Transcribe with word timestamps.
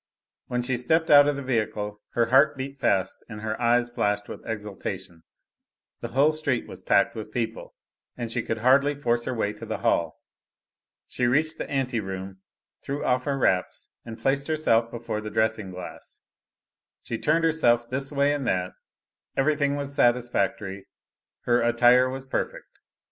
When 0.47 0.63
she 0.63 0.77
stepped 0.77 1.11
out 1.11 1.27
of 1.27 1.35
the 1.35 1.43
vehicle 1.43 2.01
her 2.13 2.31
heart 2.31 2.57
beat 2.57 2.79
fast 2.79 3.23
and 3.29 3.41
her 3.41 3.61
eyes 3.61 3.87
flashed 3.91 4.27
with 4.27 4.43
exultation: 4.47 5.21
the 5.99 6.07
whole 6.07 6.33
street 6.33 6.65
was 6.67 6.81
packed 6.81 7.13
with 7.13 7.31
people, 7.31 7.75
and 8.17 8.31
she 8.31 8.41
could 8.41 8.57
hardly 8.65 8.95
force 8.95 9.25
her 9.25 9.33
way 9.35 9.53
to 9.53 9.63
the 9.63 9.77
hall! 9.77 10.19
She 11.07 11.27
reached 11.27 11.59
the 11.59 11.69
ante 11.69 11.99
room, 11.99 12.39
threw 12.81 13.05
off 13.05 13.25
her 13.25 13.37
wraps 13.37 13.89
and 14.03 14.17
placed 14.17 14.47
herself 14.47 14.89
before 14.89 15.21
the 15.21 15.29
dressing 15.29 15.69
glass. 15.69 16.21
She 17.03 17.19
turned 17.19 17.43
herself 17.43 17.87
this 17.87 18.11
way 18.11 18.33
and 18.33 18.47
that 18.47 18.71
everything 19.37 19.75
was 19.75 19.93
satisfactory, 19.93 20.87
her 21.41 21.61
attire 21.61 22.09
was 22.09 22.25
perfect. 22.25 22.79